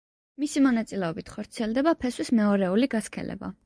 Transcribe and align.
მისი 0.43 0.63
მონაწილეობით 0.67 1.31
ხორციელდება 1.35 1.97
ფესვის 2.05 2.35
მეორეული 2.43 2.95
გასქელება. 2.99 3.57